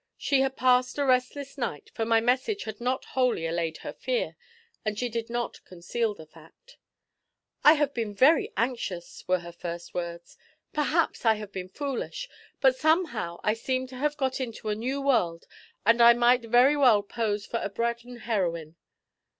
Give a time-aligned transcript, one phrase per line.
[0.17, 4.35] She had passed a restless night, for my message had not wholly allayed her fear,
[4.83, 6.77] and she did not conceal the fact.
[7.63, 10.39] 'I have been very anxious,' were her first words.
[10.73, 12.27] 'Perhaps I have been foolish,
[12.59, 15.45] but somehow I seem to have got into a new world,
[15.85, 18.77] and I might very well pose for a Braddon heroine.